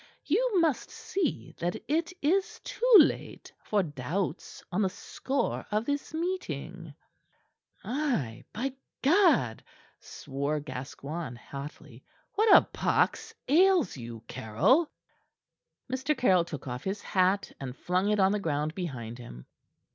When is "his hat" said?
16.83-17.51